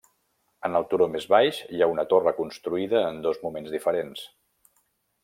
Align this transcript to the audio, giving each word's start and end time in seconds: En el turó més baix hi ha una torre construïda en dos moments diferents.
En 0.69 0.77
el 0.79 0.87
turó 0.93 1.07
més 1.15 1.27
baix 1.33 1.59
hi 1.79 1.83
ha 1.83 1.89
una 1.93 2.05
torre 2.13 2.33
construïda 2.39 3.03
en 3.11 3.21
dos 3.27 3.41
moments 3.47 3.77
diferents. 3.79 4.25